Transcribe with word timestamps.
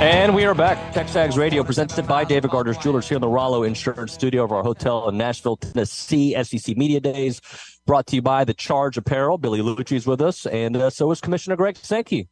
And 0.00 0.34
we 0.34 0.46
are 0.46 0.54
back. 0.54 0.94
Texags 0.94 1.36
Radio 1.36 1.62
presented 1.62 2.06
by 2.06 2.24
David 2.24 2.50
Gardner's 2.50 2.78
Jewelers 2.78 3.06
here 3.06 3.16
in 3.16 3.20
the 3.20 3.28
Rollo 3.28 3.64
Insurance 3.64 4.14
Studio 4.14 4.42
of 4.42 4.50
our 4.50 4.62
hotel 4.62 5.06
in 5.10 5.18
Nashville, 5.18 5.58
Tennessee. 5.58 6.34
SEC 6.42 6.74
Media 6.74 7.00
Days 7.00 7.42
brought 7.84 8.06
to 8.06 8.16
you 8.16 8.22
by 8.22 8.44
the 8.44 8.54
Charge 8.54 8.96
Apparel. 8.96 9.36
Billy 9.36 9.60
Liucci 9.60 9.96
is 9.96 10.06
with 10.06 10.22
us, 10.22 10.46
and 10.46 10.74
uh, 10.74 10.88
so 10.88 11.10
is 11.10 11.20
Commissioner 11.20 11.54
Greg 11.54 11.76
Sankey. 11.76 12.30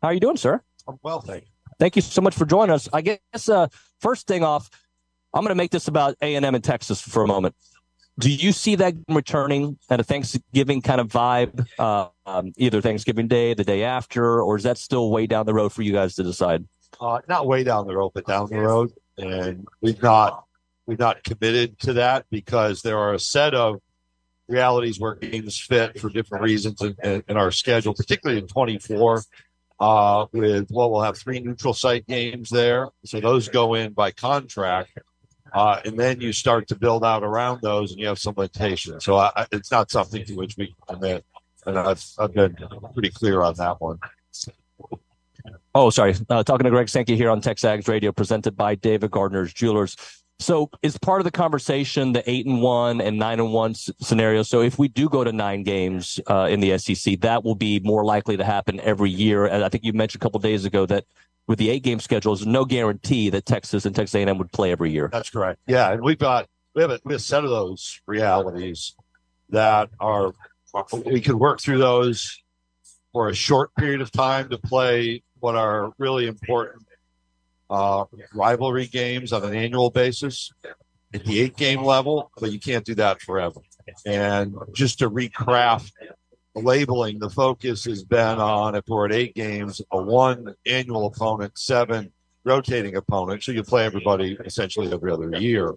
How 0.00 0.08
are 0.08 0.14
you 0.14 0.20
doing, 0.20 0.36
sir? 0.36 0.62
I'm 0.86 0.98
well, 1.02 1.20
thank 1.20 1.42
you. 1.42 1.48
Thank 1.80 1.96
you 1.96 2.02
so 2.02 2.22
much 2.22 2.36
for 2.36 2.46
joining 2.46 2.72
us. 2.72 2.88
I 2.92 3.00
guess 3.00 3.48
uh, 3.48 3.66
first 4.00 4.28
thing 4.28 4.44
off, 4.44 4.70
I'm 5.34 5.40
going 5.40 5.48
to 5.48 5.56
make 5.56 5.72
this 5.72 5.88
about 5.88 6.14
A&M 6.22 6.54
in 6.54 6.62
Texas 6.62 7.02
for 7.02 7.24
a 7.24 7.26
moment. 7.26 7.56
Do 8.20 8.30
you 8.30 8.52
see 8.52 8.76
that 8.76 8.94
returning 9.08 9.78
at 9.90 9.98
a 9.98 10.04
Thanksgiving 10.04 10.80
kind 10.80 11.00
of 11.00 11.08
vibe, 11.08 11.66
uh, 11.76 12.06
um, 12.24 12.52
either 12.56 12.80
Thanksgiving 12.80 13.26
Day, 13.26 13.54
the 13.54 13.64
day 13.64 13.82
after, 13.82 14.40
or 14.40 14.56
is 14.56 14.62
that 14.62 14.78
still 14.78 15.10
way 15.10 15.26
down 15.26 15.46
the 15.46 15.54
road 15.54 15.72
for 15.72 15.82
you 15.82 15.92
guys 15.92 16.14
to 16.14 16.22
decide? 16.22 16.64
Uh, 16.98 17.20
not 17.28 17.46
way 17.46 17.64
down 17.64 17.86
the 17.86 17.96
road, 17.96 18.12
but 18.14 18.26
down 18.26 18.48
the 18.48 18.58
road, 18.58 18.92
and 19.16 19.66
we've 19.80 20.02
not 20.02 20.44
we've 20.86 20.98
not 20.98 21.22
committed 21.22 21.78
to 21.78 21.92
that 21.94 22.26
because 22.30 22.82
there 22.82 22.98
are 22.98 23.14
a 23.14 23.18
set 23.18 23.54
of 23.54 23.80
realities 24.48 24.98
where 24.98 25.14
games 25.14 25.58
fit 25.58 25.98
for 25.98 26.10
different 26.10 26.42
reasons 26.42 26.82
in, 26.82 26.96
in, 27.02 27.22
in 27.28 27.36
our 27.36 27.50
schedule, 27.50 27.94
particularly 27.94 28.40
in 28.40 28.48
24. 28.48 29.22
Uh, 29.78 30.26
with 30.32 30.66
well, 30.70 30.90
we'll 30.90 31.00
have 31.00 31.16
three 31.16 31.40
neutral 31.40 31.72
site 31.72 32.06
games 32.06 32.50
there, 32.50 32.88
so 33.06 33.18
those 33.18 33.48
go 33.48 33.72
in 33.72 33.94
by 33.94 34.10
contract, 34.10 34.90
uh, 35.54 35.80
and 35.86 35.98
then 35.98 36.20
you 36.20 36.34
start 36.34 36.68
to 36.68 36.76
build 36.76 37.02
out 37.02 37.22
around 37.22 37.62
those, 37.62 37.90
and 37.90 37.98
you 37.98 38.06
have 38.06 38.18
some 38.18 38.34
limitations. 38.36 39.02
So 39.04 39.16
I, 39.16 39.46
it's 39.52 39.70
not 39.70 39.90
something 39.90 40.22
to 40.26 40.34
which 40.34 40.56
we 40.58 40.76
commit, 40.86 41.24
and 41.64 41.78
I've 41.78 42.04
I've 42.18 42.34
been 42.34 42.58
pretty 42.92 43.08
clear 43.08 43.40
on 43.40 43.54
that 43.54 43.80
one. 43.80 43.98
Oh, 45.74 45.90
sorry. 45.90 46.14
Uh, 46.28 46.42
talking 46.42 46.64
to 46.64 46.70
Greg 46.70 46.88
Sankey 46.88 47.16
here 47.16 47.30
on 47.30 47.40
Texags 47.40 47.86
Radio, 47.88 48.10
presented 48.12 48.56
by 48.56 48.74
David 48.74 49.10
Gardner's 49.10 49.52
Jewelers. 49.52 49.96
So, 50.40 50.70
is 50.82 50.96
part 50.98 51.20
of 51.20 51.24
the 51.24 51.30
conversation 51.30 52.12
the 52.12 52.28
eight 52.28 52.46
and 52.46 52.62
one 52.62 53.00
and 53.00 53.18
nine 53.18 53.38
and 53.40 53.52
one 53.52 53.72
s- 53.72 53.90
scenario? 54.00 54.42
So, 54.42 54.62
if 54.62 54.78
we 54.78 54.88
do 54.88 55.08
go 55.08 55.22
to 55.22 55.32
nine 55.32 55.62
games 55.62 56.18
uh, 56.28 56.48
in 56.50 56.60
the 56.60 56.76
SEC, 56.78 57.20
that 57.20 57.44
will 57.44 57.54
be 57.54 57.78
more 57.80 58.04
likely 58.04 58.36
to 58.38 58.44
happen 58.44 58.80
every 58.80 59.10
year. 59.10 59.46
And 59.46 59.62
I 59.62 59.68
think 59.68 59.84
you 59.84 59.92
mentioned 59.92 60.22
a 60.22 60.24
couple 60.24 60.40
days 60.40 60.64
ago 60.64 60.86
that 60.86 61.04
with 61.46 61.58
the 61.58 61.68
eight 61.68 61.82
game 61.82 62.00
schedule, 62.00 62.34
there's 62.34 62.46
no 62.46 62.64
guarantee 62.64 63.28
that 63.30 63.44
Texas 63.44 63.84
and 63.84 63.94
Texas 63.94 64.14
A&M 64.14 64.38
would 64.38 64.50
play 64.50 64.72
every 64.72 64.90
year. 64.90 65.10
That's 65.12 65.30
correct. 65.30 65.60
Yeah, 65.66 65.92
and 65.92 66.02
we've 66.02 66.18
got 66.18 66.48
we 66.74 66.82
have 66.82 66.90
a, 66.90 67.00
we 67.04 67.12
have 67.12 67.20
a 67.20 67.22
set 67.22 67.44
of 67.44 67.50
those 67.50 68.00
realities 68.06 68.94
that 69.50 69.90
are 70.00 70.32
we 71.04 71.20
could 71.20 71.34
work 71.34 71.60
through 71.60 71.78
those 71.78 72.42
for 73.12 73.28
a 73.28 73.34
short 73.34 73.74
period 73.74 74.00
of 74.00 74.10
time 74.10 74.48
to 74.48 74.56
play 74.58 75.22
what 75.40 75.56
are 75.56 75.92
really 75.98 76.26
important 76.26 76.84
uh, 77.68 78.04
rivalry 78.34 78.86
games 78.86 79.32
on 79.32 79.44
an 79.44 79.54
annual 79.54 79.90
basis 79.90 80.52
at 81.14 81.24
the 81.24 81.40
eight 81.40 81.56
game 81.56 81.82
level, 81.82 82.30
but 82.40 82.52
you 82.52 82.60
can't 82.60 82.84
do 82.84 82.94
that 82.96 83.20
forever. 83.20 83.60
And 84.06 84.54
just 84.72 84.98
to 85.00 85.10
recraft 85.10 85.92
labeling, 86.54 87.18
the 87.18 87.30
focus 87.30 87.84
has 87.84 88.04
been 88.04 88.38
on 88.38 88.74
if 88.74 88.84
we're 88.88 89.06
at 89.06 89.12
eight 89.12 89.34
games, 89.34 89.80
a 89.92 90.00
one 90.00 90.54
annual 90.66 91.06
opponent, 91.06 91.58
seven 91.58 92.12
rotating 92.44 92.96
opponents. 92.96 93.46
So 93.46 93.52
you 93.52 93.62
play 93.62 93.84
everybody 93.84 94.36
essentially 94.44 94.92
every 94.92 95.12
other 95.12 95.30
year 95.36 95.74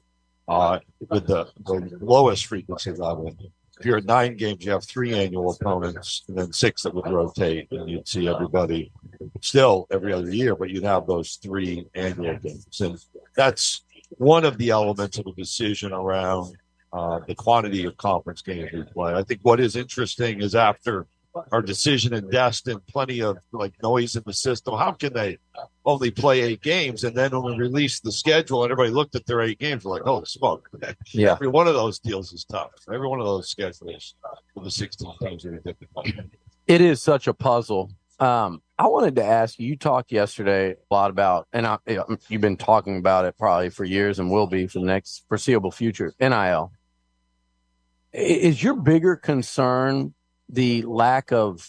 uh, 0.48 0.80
with 1.10 1.28
the, 1.28 1.48
the 1.66 1.98
lowest 2.02 2.46
frequency 2.48 2.92
level. 2.92 3.36
If 3.80 3.86
you're 3.86 3.98
at 3.98 4.06
nine 4.06 4.38
games, 4.38 4.64
you 4.64 4.72
have 4.72 4.84
three 4.84 5.14
annual 5.14 5.52
opponents 5.52 6.24
and 6.28 6.38
then 6.38 6.54
six 6.54 6.84
that 6.84 6.94
would 6.94 7.08
rotate, 7.08 7.72
and 7.72 7.90
you'd 7.90 8.08
see 8.08 8.28
everybody 8.28 8.92
still 9.42 9.88
every 9.92 10.14
other 10.14 10.30
year, 10.30 10.56
but 10.56 10.70
you'd 10.70 10.84
have 10.84 11.08
those 11.08 11.36
three 11.36 11.88
annual 11.96 12.38
games. 12.38 12.82
And 12.82 13.04
that's 13.36 13.84
one 14.18 14.46
of 14.46 14.58
the 14.58 14.70
elements 14.70 15.18
of 15.18 15.26
a 15.26 15.34
decision 15.34 15.92
around 15.92 16.56
uh, 16.94 17.20
the 17.28 17.34
quantity 17.34 17.86
of 17.86 17.98
conference 17.98 18.44
games 18.44 18.72
we 18.72 18.84
play. 18.84 19.14
I 19.14 19.24
think 19.24 19.40
what 19.42 19.60
is 19.60 19.76
interesting 19.76 20.42
is 20.42 20.54
after 20.54 21.08
our 21.52 21.64
decision 21.64 22.14
in 22.14 22.30
Destin, 22.30 22.80
plenty 22.88 23.22
of 23.22 23.38
like 23.52 23.74
noise 23.82 24.16
in 24.16 24.24
the 24.26 24.34
system. 24.34 24.78
How 24.78 24.92
can 24.92 25.14
they 25.14 25.40
only 25.86 26.12
play 26.12 26.42
eight 26.42 26.62
games? 26.62 27.04
And 27.04 27.16
then 27.16 27.32
when 27.32 27.58
we 27.58 27.64
released 27.64 28.04
the 28.04 28.12
schedule 28.12 28.64
and 28.64 28.72
everybody 28.72 28.94
looked 28.94 29.16
at 29.16 29.26
their 29.26 29.42
eight 29.42 29.60
games, 29.60 29.84
we're 29.84 29.94
like, 29.94 30.08
oh, 30.08 30.24
smoke. 30.24 30.70
Yeah. 31.12 31.34
Every 31.34 31.48
one 31.48 31.68
of 31.68 31.74
those 31.74 32.00
deals 32.00 32.34
is 32.34 32.46
tough. 32.46 32.72
Every 32.92 33.08
one 33.08 33.20
of 33.20 33.26
those 33.26 33.50
schedules 33.50 34.16
for 34.54 34.64
the 34.64 34.72
16 34.72 35.14
teams 35.22 35.46
are 35.46 35.58
difficult. 35.60 36.08
It 36.68 36.82
is 36.82 37.02
such 37.02 37.28
a 37.28 37.34
puzzle. 37.34 37.92
Um, 38.20 38.62
I 38.78 38.88
wanted 38.88 39.16
to 39.18 39.24
ask 39.24 39.60
you. 39.60 39.68
You 39.68 39.76
talked 39.76 40.12
yesterday 40.12 40.72
a 40.72 40.94
lot 40.94 41.10
about, 41.10 41.48
and 41.52 41.68
I, 41.68 41.78
you've 42.30 42.42
been 42.42 42.58
talking 42.58 42.98
about 42.98 43.26
it 43.26 43.38
probably 43.38 43.70
for 43.70 43.84
years, 43.84 44.20
and 44.20 44.32
will 44.32 44.48
be 44.48 44.68
for 44.68 44.80
the 44.80 44.86
next 44.86 45.26
foreseeable 45.28 45.72
future. 45.72 46.14
NIL 46.20 46.72
is 48.14 48.62
your 48.62 48.76
bigger 48.76 49.16
concern 49.16 50.14
the 50.48 50.84
lack 50.84 51.32
of 51.32 51.68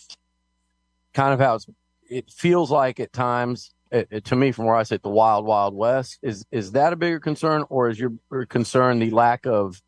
kind 1.14 1.32
of 1.32 1.41
how 1.41 1.54
it's, 1.54 1.66
it 2.10 2.31
feels 2.31 2.70
like 2.70 3.00
at 3.00 3.12
times. 3.12 3.74
It, 3.91 4.09
it- 4.11 4.25
to 4.27 4.37
me, 4.37 4.53
from 4.53 4.67
where 4.67 4.77
I 4.77 4.83
sit, 4.83 5.03
the 5.03 5.09
wild, 5.11 5.45
wild 5.45 5.75
west 5.75 6.19
is 6.22 6.45
is 6.50 6.72
that 6.72 6.93
a 6.93 6.97
bigger 6.97 7.21
concern, 7.21 7.65
or 7.69 7.89
is 7.89 7.99
your 7.99 8.12
concern 8.49 8.99
the 8.99 9.11
lack 9.11 9.47
of 9.47 9.81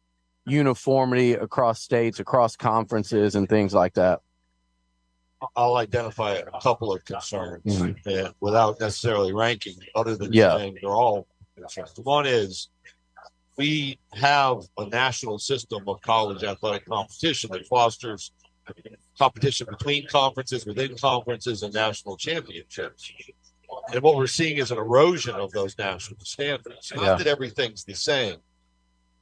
uniformity 0.45 1.33
across 1.33 1.81
states, 1.83 2.21
across 2.21 2.57
conferences, 2.57 3.35
and 3.35 3.49
things 3.49 3.75
like 3.75 3.95
that? 3.95 4.21
I'll 5.55 5.77
identify 5.77 6.35
a 6.35 6.61
couple 6.61 6.95
of 6.95 7.05
concerns 7.05 7.63
Mhm. 7.65 8.27
uh, 8.27 8.33
without 8.41 8.81
necessarily 8.81 9.33
ranking, 9.33 9.75
other 9.95 10.17
than 10.17 10.33
Yeah. 10.33 10.57
saying 10.57 10.79
they're 10.81 10.91
all 10.91 11.27
concerns. 11.57 11.93
One 11.99 12.27
is 12.27 12.69
we 13.57 13.99
have 14.13 14.63
a 14.79 14.87
national 14.87 15.39
system 15.39 15.89
of 15.89 16.01
college 16.03 16.43
athletic 16.45 16.87
competition 16.87 17.51
that 17.53 17.67
fosters 17.67 18.33
competition 19.19 19.67
between 19.71 20.07
conferences, 20.09 20.67
within 20.67 20.97
conferences, 20.97 21.63
and 21.63 21.73
national 21.73 22.17
championships. 22.17 23.13
And 23.93 24.03
what 24.03 24.17
we're 24.17 24.27
seeing 24.27 24.59
is 24.59 24.71
an 24.71 24.79
erosion 24.79 25.35
of 25.37 25.53
those 25.53 25.77
national 25.79 26.21
standards. 26.25 26.93
Not 26.95 27.05
Yeah. 27.05 27.15
that 27.15 27.27
everything's 27.27 27.85
the 27.85 27.95
same. 27.95 28.37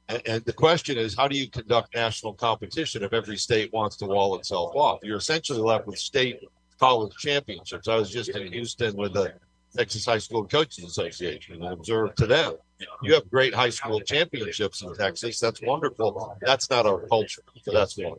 And, 0.07 0.21
and 0.27 0.45
the 0.45 0.53
question 0.53 0.97
is, 0.97 1.15
how 1.15 1.27
do 1.27 1.37
you 1.37 1.49
conduct 1.49 1.95
national 1.95 2.33
competition 2.33 3.03
if 3.03 3.13
every 3.13 3.37
state 3.37 3.71
wants 3.73 3.95
to 3.97 4.05
wall 4.05 4.35
itself 4.37 4.75
off? 4.75 4.99
You're 5.03 5.17
essentially 5.17 5.59
left 5.59 5.87
with 5.87 5.97
state 5.97 6.39
college 6.79 7.13
championships. 7.17 7.87
I 7.87 7.95
was 7.95 8.11
just 8.11 8.29
in 8.29 8.51
Houston 8.51 8.95
with 8.95 9.13
the 9.13 9.33
Texas 9.75 10.05
High 10.05 10.19
School 10.19 10.45
Coaches 10.47 10.83
Association 10.83 11.55
and 11.63 11.73
observed 11.73 12.17
to 12.17 12.27
them. 12.27 12.53
You 13.01 13.13
have 13.13 13.29
great 13.29 13.53
high 13.53 13.69
school 13.69 13.99
championships 14.01 14.81
in 14.81 14.93
Texas. 14.95 15.39
That's 15.39 15.61
wonderful. 15.61 16.37
That's 16.41 16.69
not 16.69 16.85
our 16.85 17.07
culture. 17.07 17.41
So 17.63 17.71
that's 17.71 17.97
one. 17.97 18.17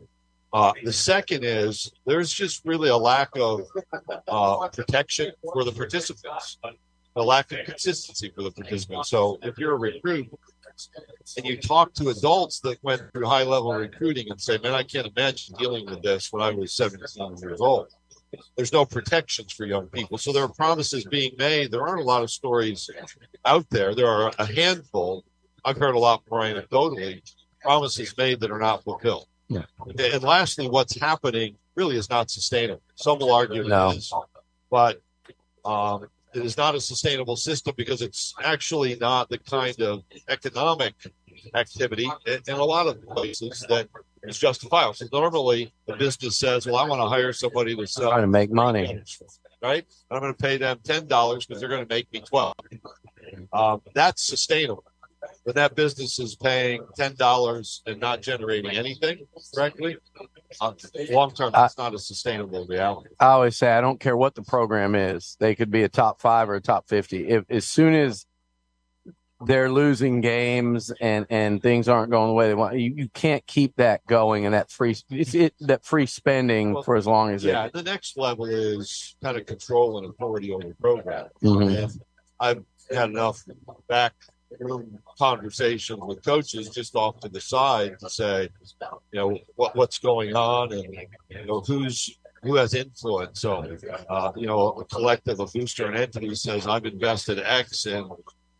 Uh, 0.53 0.71
the 0.83 0.93
second 0.93 1.43
is 1.43 1.91
there's 2.05 2.31
just 2.31 2.63
really 2.65 2.89
a 2.89 2.97
lack 2.97 3.29
of 3.35 3.61
uh, 4.27 4.67
protection 4.69 5.31
for 5.41 5.63
the 5.63 5.71
participants, 5.71 6.57
a 7.15 7.23
lack 7.23 7.51
of 7.51 7.65
consistency 7.65 8.31
for 8.33 8.43
the 8.43 8.51
participants. 8.51 9.09
So 9.09 9.37
if 9.43 9.57
you're 9.57 9.73
a 9.73 9.77
recruit 9.77 10.29
and 11.35 11.45
you 11.45 11.57
talk 11.57 11.93
to 11.95 12.09
adults 12.09 12.59
that 12.61 12.81
went 12.81 13.01
through 13.11 13.25
high 13.25 13.43
level 13.43 13.73
recruiting 13.73 14.27
and 14.29 14.39
say, 14.39 14.57
man, 14.59 14.73
I 14.73 14.83
can't 14.83 15.07
imagine 15.07 15.55
dealing 15.57 15.85
with 15.85 16.01
this 16.01 16.31
when 16.31 16.41
I 16.41 16.51
was 16.51 16.73
17 16.73 17.37
years 17.41 17.59
old. 17.59 17.87
There's 18.55 18.73
no 18.73 18.85
protections 18.85 19.53
for 19.53 19.65
young 19.65 19.87
people. 19.87 20.17
So 20.17 20.31
there 20.31 20.43
are 20.43 20.53
promises 20.53 21.05
being 21.05 21.31
made. 21.37 21.71
There 21.71 21.85
aren't 21.85 22.01
a 22.01 22.05
lot 22.05 22.23
of 22.23 22.29
stories 22.29 22.89
out 23.45 23.69
there. 23.69 23.95
There 23.95 24.07
are 24.07 24.31
a 24.37 24.45
handful. 24.45 25.23
I've 25.65 25.77
heard 25.77 25.95
a 25.95 25.99
lot 25.99 26.23
more 26.29 26.41
anecdotally, 26.41 27.21
promises 27.61 28.15
made 28.17 28.39
that 28.41 28.51
are 28.51 28.59
not 28.59 28.83
fulfilled. 28.83 29.27
Yeah. 29.49 29.63
And 30.13 30.23
lastly, 30.23 30.67
what's 30.69 30.99
happening 30.99 31.55
really 31.75 31.95
is 31.97 32.09
not 32.09 32.29
sustainable. 32.29 32.81
Some 32.95 33.19
will 33.19 33.31
argue 33.31 33.63
No. 33.63 33.91
it 33.91 33.97
is, 33.97 34.13
but 34.69 35.01
um, 35.63 36.07
it 36.33 36.43
is 36.43 36.57
not 36.57 36.75
a 36.75 36.81
sustainable 36.81 37.35
system 37.37 37.73
because 37.77 38.01
it's 38.01 38.33
actually 38.43 38.95
not 38.97 39.29
the 39.29 39.37
kind 39.37 39.79
of 39.81 40.03
economic 40.27 40.93
activity 41.55 42.09
in, 42.25 42.39
in 42.47 42.55
a 42.55 42.63
lot 42.63 42.87
of 42.87 43.01
places 43.09 43.65
that 43.69 43.87
is 44.23 44.37
justifiable. 44.37 44.93
So 44.93 45.05
normally 45.13 45.71
a 45.87 45.95
business 45.95 46.37
says, 46.37 46.65
well, 46.65 46.75
I 46.75 46.87
want 46.87 47.01
to 47.01 47.07
hire 47.07 47.31
somebody 47.31 47.75
to 47.75 47.85
sell 47.87 48.09
Trying 48.09 48.21
to 48.23 48.27
make 48.27 48.51
money. 48.51 49.01
right? 49.61 49.85
I'm 50.11 50.19
going 50.19 50.33
to 50.33 50.37
pay 50.37 50.57
them 50.57 50.79
ten 50.83 51.07
dollars 51.07 51.45
because 51.45 51.61
they're 51.61 51.69
going 51.69 51.87
to 51.87 51.93
make 51.93 52.11
me 52.11 52.21
twelve. 52.21 52.55
Um, 53.53 53.81
that's 53.93 54.23
sustainable. 54.23 54.83
But 55.47 55.55
that 55.55 55.75
business 55.75 56.19
is 56.19 56.35
paying 56.35 56.85
ten 56.97 57.15
dollars 57.15 57.81
and 57.85 58.01
not 58.01 58.21
generating 58.21 58.71
anything, 58.75 59.19
frankly. 59.53 59.95
Uh, 60.59 60.73
long 61.09 61.33
term, 61.33 61.53
that's 61.53 61.77
not 61.77 61.93
a 61.93 61.99
sustainable 61.99 62.67
reality. 62.67 63.11
I 63.17 63.27
always 63.27 63.55
say 63.55 63.71
I 63.71 63.79
don't 63.79 63.97
care 63.97 64.17
what 64.17 64.35
the 64.35 64.41
program 64.41 64.93
is. 64.93 65.37
They 65.39 65.55
could 65.55 65.71
be 65.71 65.83
a 65.83 65.89
top 65.89 66.19
five 66.19 66.49
or 66.49 66.55
a 66.55 66.61
top 66.61 66.89
fifty. 66.89 67.29
If 67.29 67.45
as 67.49 67.63
soon 67.65 67.93
as 67.93 68.25
they're 69.45 69.71
losing 69.71 70.19
games 70.19 70.91
and 70.99 71.25
and 71.29 71.63
things 71.63 71.87
aren't 71.87 72.11
going 72.11 72.27
the 72.27 72.33
way 72.33 72.49
they 72.49 72.53
want, 72.55 72.77
you, 72.77 72.93
you 72.97 73.07
can't 73.13 73.47
keep 73.47 73.73
that 73.77 74.05
going 74.05 74.43
and 74.43 74.53
that 74.53 74.69
free 74.69 74.97
it's 75.11 75.33
it 75.33 75.53
that 75.61 75.85
free 75.85 76.07
spending 76.07 76.83
for 76.83 76.97
as 76.97 77.07
long 77.07 77.29
as 77.29 77.45
Yeah, 77.45 77.67
it. 77.67 77.71
the 77.71 77.83
next 77.83 78.17
level 78.17 78.47
is 78.47 79.15
kind 79.23 79.37
of 79.37 79.45
control 79.45 79.97
and 79.97 80.07
authority 80.07 80.51
over 80.51 80.67
the 80.67 80.75
program. 80.75 81.27
Mhm. 81.41 81.83
And 81.83 82.01
I've 82.37 82.63
had 82.93 83.11
enough 83.11 83.41
back 83.87 84.13
conversations 85.17 85.99
with 86.01 86.23
coaches 86.23 86.69
just 86.69 86.95
off 86.95 87.19
to 87.21 87.29
the 87.29 87.41
side 87.41 87.99
to 87.99 88.09
say, 88.09 88.49
you 89.11 89.19
know, 89.19 89.39
what 89.55 89.75
what's 89.75 89.99
going 89.99 90.35
on 90.35 90.71
and 90.73 90.95
you 91.29 91.45
know 91.45 91.61
who's 91.61 92.17
who 92.43 92.55
has 92.55 92.73
influence. 92.73 93.41
So, 93.41 93.77
uh, 94.09 94.31
you 94.35 94.47
know, 94.47 94.69
a 94.73 94.85
collective, 94.85 95.39
a 95.39 95.45
booster, 95.47 95.87
an 95.87 95.97
entity 95.97 96.33
says 96.35 96.67
I've 96.67 96.85
invested 96.85 97.39
X 97.39 97.85
in 97.87 98.09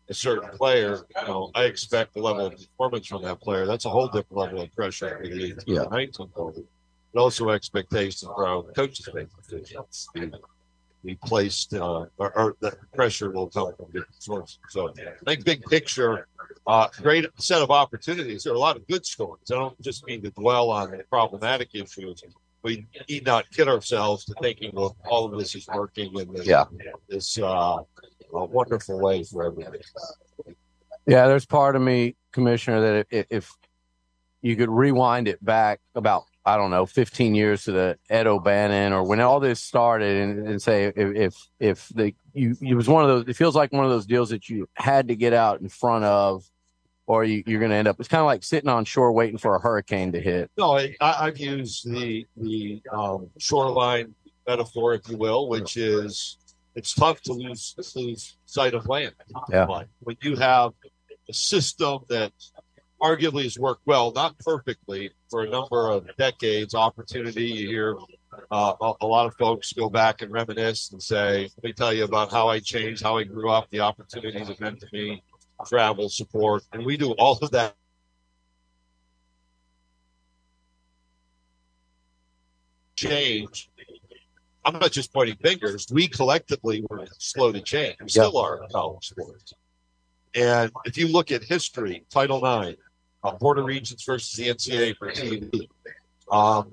a 0.08 0.14
certain 0.14 0.50
player. 0.56 1.04
You 1.20 1.28
know, 1.28 1.50
I 1.54 1.64
expect 1.64 2.14
the 2.14 2.20
level 2.20 2.46
of 2.46 2.56
performance 2.56 3.06
from 3.06 3.22
that 3.22 3.40
player. 3.40 3.66
That's 3.66 3.84
a 3.84 3.90
whole 3.90 4.08
different 4.08 4.36
level 4.36 4.60
of 4.62 4.74
pressure 4.74 5.16
for 5.16 5.28
the 5.28 5.44
18 5.44 5.58
Yeah. 5.66 5.84
19 5.90 6.28
But 6.34 7.20
also 7.20 7.50
expectations 7.50 8.22
for 8.22 8.46
how 8.46 8.62
coaches 8.74 9.08
make. 11.04 11.20
Be, 11.20 11.26
be 11.26 11.28
placed, 11.28 11.74
uh, 11.74 12.06
or, 12.18 12.38
or 12.38 12.56
the 12.60 12.76
pressure 12.94 13.30
will 13.30 13.48
come 13.48 13.72
from 13.76 13.86
different 13.86 14.22
sources. 14.22 14.58
So, 14.68 14.88
I 14.88 15.24
think 15.24 15.44
big 15.44 15.62
picture, 15.64 16.28
uh, 16.66 16.88
great 17.02 17.26
set 17.38 17.62
of 17.62 17.70
opportunities. 17.70 18.44
There 18.44 18.52
are 18.52 18.56
a 18.56 18.60
lot 18.60 18.76
of 18.76 18.86
good 18.86 19.06
stories. 19.06 19.50
I 19.50 19.54
don't 19.54 19.80
just 19.80 20.06
mean 20.06 20.22
to 20.22 20.30
dwell 20.30 20.70
on 20.70 20.90
the 20.90 21.04
problematic 21.10 21.70
issues. 21.74 22.22
We 22.62 22.86
need 23.08 23.24
not 23.24 23.50
kid 23.50 23.68
ourselves 23.68 24.24
to 24.26 24.34
thinking 24.42 24.72
well, 24.74 24.96
all 25.08 25.32
of 25.32 25.38
this 25.38 25.54
is 25.54 25.66
working 25.68 26.14
in 26.18 26.32
this, 26.32 26.46
Yeah. 26.46 26.64
this 27.08 27.38
uh, 27.38 27.78
a 28.34 28.44
wonderful 28.44 29.00
way 29.00 29.22
for 29.22 29.46
everybody. 29.46 29.78
Yeah, 31.06 31.26
there's 31.28 31.46
part 31.46 31.76
of 31.76 31.82
me, 31.82 32.16
Commissioner, 32.32 32.80
that 32.80 33.06
if, 33.10 33.26
if 33.30 33.52
you 34.42 34.56
could 34.56 34.68
rewind 34.68 35.28
it 35.28 35.42
back 35.42 35.80
about 35.94 36.24
I 36.48 36.56
don't 36.56 36.70
know, 36.70 36.86
15 36.86 37.34
years 37.34 37.64
to 37.64 37.72
the 37.72 37.98
Ed 38.08 38.26
O'Bannon 38.26 38.94
or 38.94 39.04
when 39.04 39.20
all 39.20 39.38
this 39.38 39.60
started, 39.60 40.16
and, 40.16 40.48
and 40.48 40.62
say 40.62 40.84
if 40.84 40.96
if 40.96 41.48
if 41.60 41.88
the 41.90 42.14
you 42.32 42.56
it 42.62 42.74
was 42.74 42.88
one 42.88 43.04
of 43.04 43.10
those, 43.10 43.28
it 43.28 43.36
feels 43.36 43.54
like 43.54 43.70
one 43.70 43.84
of 43.84 43.90
those 43.90 44.06
deals 44.06 44.30
that 44.30 44.48
you 44.48 44.66
had 44.74 45.08
to 45.08 45.16
get 45.16 45.34
out 45.34 45.60
in 45.60 45.68
front 45.68 46.04
of, 46.04 46.48
or 47.06 47.22
you, 47.22 47.42
you're 47.46 47.60
going 47.60 47.70
to 47.70 47.76
end 47.76 47.86
up. 47.86 48.00
It's 48.00 48.08
kind 48.08 48.20
of 48.20 48.26
like 48.26 48.42
sitting 48.44 48.70
on 48.70 48.86
shore 48.86 49.12
waiting 49.12 49.36
for 49.36 49.56
a 49.56 49.60
hurricane 49.60 50.12
to 50.12 50.20
hit. 50.20 50.50
No, 50.56 50.78
I, 50.78 50.96
I've 51.02 51.38
used 51.38 51.90
the 51.90 52.26
the 52.36 52.80
um, 52.90 53.28
shoreline 53.38 54.14
metaphor, 54.46 54.94
if 54.94 55.06
you 55.08 55.18
will, 55.18 55.50
which 55.50 55.76
is 55.76 56.38
it's 56.74 56.94
tough 56.94 57.20
to 57.22 57.34
lose 57.34 57.74
lose 57.94 58.38
sight 58.46 58.72
of 58.72 58.88
land. 58.88 59.14
Yeah. 59.50 59.66
But 59.66 59.88
when 60.00 60.16
you 60.22 60.34
have 60.36 60.72
a 61.28 61.34
system 61.34 62.00
that 62.08 62.32
arguably 63.00 63.44
has 63.44 63.58
worked 63.58 63.86
well, 63.86 64.12
not 64.12 64.38
perfectly, 64.38 65.10
for 65.30 65.44
a 65.44 65.50
number 65.50 65.90
of 65.90 66.08
decades, 66.16 66.74
opportunity. 66.74 67.44
You 67.44 67.68
hear 67.68 67.96
uh, 68.50 68.74
a, 68.80 68.92
a 69.00 69.06
lot 69.06 69.26
of 69.26 69.34
folks 69.34 69.72
go 69.72 69.88
back 69.88 70.22
and 70.22 70.32
reminisce 70.32 70.90
and 70.92 71.02
say, 71.02 71.50
"Let 71.56 71.64
me 71.64 71.72
tell 71.72 71.92
you 71.92 72.04
about 72.04 72.30
how 72.30 72.48
I 72.48 72.60
changed, 72.60 73.02
how 73.02 73.18
I 73.18 73.24
grew 73.24 73.50
up, 73.50 73.70
the 73.70 73.80
opportunities 73.80 74.48
it 74.48 74.60
meant 74.60 74.80
to 74.80 74.88
me." 74.92 75.22
Travel 75.66 76.08
support, 76.08 76.62
and 76.72 76.84
we 76.86 76.96
do 76.96 77.12
all 77.12 77.36
of 77.42 77.50
that 77.50 77.74
change. 82.94 83.70
I'm 84.64 84.78
not 84.78 84.92
just 84.92 85.12
pointing 85.12 85.36
fingers. 85.36 85.86
We 85.90 86.08
collectively 86.08 86.84
were 86.88 87.06
slow 87.18 87.52
to 87.52 87.60
change. 87.60 87.96
We 88.00 88.08
still 88.08 88.36
are 88.36 88.62
in 88.62 88.68
college 88.70 89.08
sports. 89.08 89.54
And 90.34 90.70
if 90.84 90.98
you 90.98 91.08
look 91.08 91.32
at 91.32 91.42
history, 91.42 92.04
Title 92.10 92.44
IX, 92.44 92.78
uh, 93.24 93.32
Board 93.32 93.58
of 93.58 93.64
Regents 93.64 94.04
versus 94.04 94.32
the 94.36 94.48
NCAA 94.48 94.96
for 94.96 95.10
TV, 95.10 95.68
um, 96.30 96.70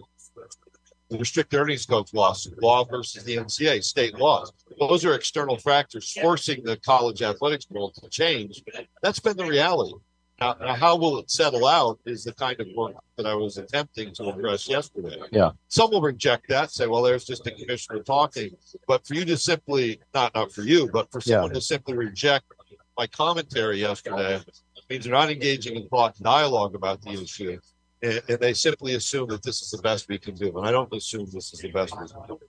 the 1.10 1.18
restricted 1.18 1.60
earnings 1.60 1.86
coach 1.86 2.14
lawsuit, 2.14 2.62
law 2.62 2.84
versus 2.84 3.24
the 3.24 3.38
NCAA, 3.38 3.84
state 3.84 4.18
laws. 4.18 4.52
Those 4.80 5.06
are 5.06 5.14
external 5.14 5.58
factors 5.58 6.12
forcing 6.12 6.64
the 6.64 6.78
college 6.78 7.22
athletics 7.22 7.70
world 7.70 7.96
to 8.02 8.10
change. 8.10 8.64
That's 9.02 9.20
been 9.20 9.38
the 9.38 9.46
reality. 9.46 9.94
Now, 10.40 10.58
now, 10.60 10.76
how 10.76 10.98
will 10.98 11.20
it 11.20 11.32
settle 11.32 11.66
out 11.66 11.98
is 12.06 12.26
the 12.26 12.34
kind 12.34 12.60
of 12.60 12.68
work 12.76 12.96
that 13.16 13.26
I 13.26 13.34
was 13.34 13.58
attempting 13.58 14.14
to 14.16 14.30
address 14.30 14.68
yesterday. 14.68 15.18
Yeah. 15.32 15.52
Some 15.70 15.92
will 15.92 16.02
reject 16.02 16.50
that, 16.50 16.72
say, 16.72 16.88
well, 16.88 17.04
there's 17.04 17.24
just 17.24 17.48
a 17.48 17.52
commissioner 17.52 18.04
talking. 18.04 18.58
But 18.86 19.08
for 19.08 19.14
you 19.14 19.24
to 19.26 19.38
simply, 19.38 20.02
not 20.14 20.36
not 20.36 20.52
for 20.52 20.64
you, 20.64 20.90
but 20.92 21.10
for 21.10 21.20
Yeah. 21.20 21.36
someone 21.36 21.54
to 21.54 21.62
simply 21.62 21.96
reject 21.96 22.46
my 22.98 23.08
commentary 23.08 23.80
yesterday 23.80 24.42
means 24.90 25.06
they're 25.06 25.14
not 25.14 25.32
engaging 25.32 25.76
in 25.76 25.88
thought 25.88 26.16
and 26.18 26.24
dialogue 26.24 26.76
about 26.76 27.02
the 27.02 27.12
issue. 27.12 27.60
And, 28.02 28.22
and 28.30 28.40
they 28.40 28.54
simply 28.54 28.96
assume 28.96 29.30
that 29.30 29.44
this 29.44 29.62
is 29.62 29.72
the 29.72 29.82
best 29.82 30.08
we 30.10 30.18
can 30.18 30.36
do. 30.36 30.58
And 30.58 30.68
I 30.68 30.72
don't 30.72 30.94
assume 30.94 31.28
this 31.32 31.54
is 31.54 31.60
the 31.60 31.72
best 31.72 31.94
we 32.00 32.08
can 32.08 32.28
do. 32.28 32.40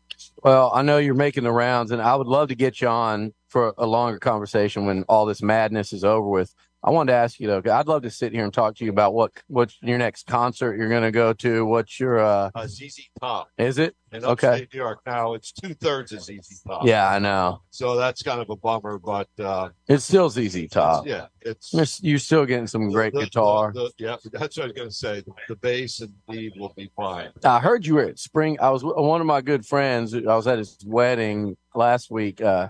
Well, 0.43 0.71
I 0.75 0.83
know 0.83 0.99
you're 0.99 1.15
making 1.15 1.45
the 1.45 1.53
rounds, 1.53 1.91
and 1.91 2.01
I 2.01 2.15
would 2.15 2.27
love 2.27 2.49
to 2.49 2.55
get 2.55 2.81
you 2.81 2.89
on 2.89 3.33
for 3.49 3.75
a 3.79 3.87
longer 3.87 4.19
conversation 4.19 4.87
when 4.87 5.05
all 5.05 5.27
this 5.27 5.43
madness 5.43 5.93
is 5.93 6.05
over 6.05 6.29
with. 6.29 6.55
I 6.85 6.91
wanted 6.91 7.13
to 7.13 7.17
ask 7.17 7.41
you 7.41 7.49
though, 7.49 7.63
I'd 7.73 7.89
love 7.89 8.03
to 8.03 8.11
sit 8.11 8.33
here 8.33 8.45
and 8.45 8.53
talk 8.53 8.77
to 8.77 8.85
you 8.85 8.91
about 8.91 9.13
what 9.15 9.33
what's 9.49 9.77
your 9.83 9.99
next 9.99 10.27
concert 10.27 10.77
you're 10.79 10.89
going 10.89 11.03
to 11.03 11.11
go 11.11 11.33
to. 11.33 11.65
What's 11.67 11.99
your 11.99 12.21
uh? 12.21 12.51
Uh, 12.55 12.67
ZZ 12.67 13.09
Top 13.21 13.49
Is 13.59 13.79
it? 13.79 13.97
in 14.13 14.25
Okay. 14.25 14.69
New 14.73 14.79
York. 14.79 15.01
Now 15.05 15.35
it's 15.35 15.51
two 15.53 15.75
thirds 15.75 16.13
of 16.13 16.23
ZZ 16.23 16.63
Top. 16.67 16.87
Yeah, 16.87 17.09
I 17.09 17.19
know. 17.19 17.61
So 17.71 17.97
that's 17.97 18.23
kind 18.23 18.41
of 18.41 18.51
a 18.51 18.57
bummer, 18.57 18.99
but 18.99 19.29
uh, 19.39 19.71
It's 19.89 20.05
still 20.05 20.29
ZZ 20.31 20.69
Top. 20.71 21.07
yeah, 21.07 21.27
it's 21.41 21.73
You're, 21.73 22.11
you're 22.13 22.19
still 22.21 22.47
getting 22.47 22.67
some 22.69 22.91
great 22.93 23.13
the- 23.15 23.25
guitar. 23.25 23.73
the- 23.73 23.91
yeah, 23.99 24.17
that's 24.33 24.57
what 24.57 24.65
I 24.65 24.67
was 24.67 24.73
going 24.75 24.89
to 24.89 24.95
say. 24.95 25.21
The, 25.23 25.33
the 25.49 25.57
bass 25.57 26.01
and 26.01 26.13
lead 26.29 26.53
will 26.57 26.73
be 26.77 26.91
fine. 26.95 27.31
I 27.45 27.59
heard 27.59 27.85
you 27.85 27.95
were 27.95 28.05
at 28.05 28.19
Spring. 28.21 28.59
I 28.61 28.71
was 28.71 28.85
one 28.85 29.21
of 29.21 29.27
my 29.27 29.41
good 29.41 29.67
friends. 29.67 30.15
I 30.15 30.21
was 30.21 30.47
at 30.47 30.59
his 30.59 30.79
wedding 30.87 31.57
last 31.75 32.11
week. 32.13 32.41
Uh, 32.41 32.69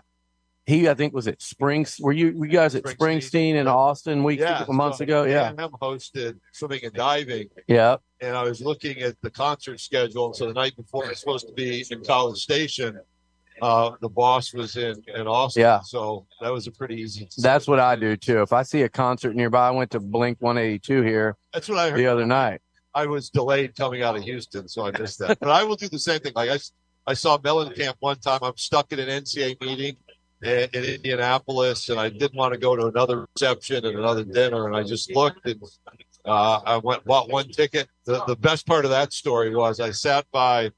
he, 0.66 0.88
I 0.88 0.94
think, 0.94 1.14
was 1.14 1.28
at 1.28 1.40
Springs. 1.40 1.96
Were 2.00 2.12
you, 2.12 2.36
were 2.36 2.46
you 2.46 2.52
guys 2.52 2.74
at 2.74 2.82
Springsteen. 2.82 2.96
Springsteen 2.98 3.54
in 3.54 3.68
Austin 3.68 4.24
weeks 4.24 4.42
Yeah, 4.42 4.64
months 4.68 4.98
so 4.98 5.04
ago? 5.04 5.22
Yeah, 5.24 5.52
A&M 5.56 5.70
hosted 5.80 6.38
swimming 6.52 6.80
and 6.82 6.92
diving, 6.92 7.48
yeah. 7.68 7.96
and 8.20 8.36
I 8.36 8.42
was 8.42 8.60
looking 8.60 8.98
at 9.00 9.16
the 9.22 9.30
concert 9.30 9.78
schedule. 9.80 10.26
And 10.26 10.36
so 10.36 10.46
the 10.48 10.54
night 10.54 10.76
before 10.76 11.04
it 11.04 11.10
was 11.10 11.20
supposed 11.20 11.46
to 11.46 11.52
be 11.52 11.84
in 11.88 12.04
College 12.04 12.38
Station, 12.38 12.98
uh, 13.62 13.92
the 14.00 14.08
boss 14.08 14.52
was 14.52 14.76
in 14.76 15.00
in 15.14 15.26
Austin. 15.28 15.62
Yeah. 15.62 15.80
So 15.80 16.26
that 16.40 16.52
was 16.52 16.66
a 16.66 16.72
pretty 16.72 16.96
easy. 16.96 17.28
That's 17.38 17.66
what 17.68 17.78
I 17.78 17.94
do 17.96 18.16
too. 18.16 18.42
If 18.42 18.52
I 18.52 18.62
see 18.62 18.82
a 18.82 18.88
concert 18.88 19.34
nearby, 19.36 19.68
I 19.68 19.70
went 19.70 19.92
to 19.92 20.00
Blink 20.00 20.38
182 20.40 21.02
here 21.02 21.36
That's 21.54 21.68
what 21.68 21.78
I 21.78 21.90
heard. 21.90 21.98
the 21.98 22.06
other 22.06 22.26
night. 22.26 22.60
I 22.92 23.06
was 23.06 23.30
delayed 23.30 23.76
coming 23.76 24.02
out 24.02 24.16
of 24.16 24.22
Houston, 24.22 24.68
so 24.68 24.86
I 24.86 24.90
missed 24.98 25.20
that. 25.20 25.38
but 25.38 25.50
I 25.50 25.62
will 25.64 25.76
do 25.76 25.88
the 25.88 25.98
same 25.98 26.18
thing. 26.20 26.32
Like 26.34 26.50
I, 26.50 26.58
I 27.06 27.14
saw 27.14 27.38
Mellencamp 27.38 27.94
one 28.00 28.18
time. 28.18 28.40
I'm 28.42 28.56
stuck 28.56 28.92
at 28.92 28.98
an 28.98 29.08
NCA 29.22 29.60
meeting 29.60 29.96
in, 30.42 30.68
in 30.72 30.84
Indianapolis, 30.84 31.88
and 31.88 31.98
I 31.98 32.08
didn't 32.08 32.34
want 32.36 32.52
to 32.52 32.58
go 32.58 32.76
to 32.76 32.86
another 32.86 33.26
reception 33.34 33.84
and 33.84 33.98
another 33.98 34.24
dinner, 34.24 34.66
and 34.66 34.76
I 34.76 34.82
just 34.82 35.10
looked 35.14 35.46
and 35.46 35.60
uh, 36.24 36.60
I 36.64 36.76
went 36.78 37.04
bought 37.04 37.30
one 37.30 37.48
ticket. 37.48 37.88
The 38.04 38.24
the 38.26 38.36
best 38.36 38.66
part 38.66 38.84
of 38.84 38.90
that 38.90 39.12
story 39.12 39.54
was 39.54 39.80
I 39.80 39.90
sat 39.92 40.26
by 40.32 40.70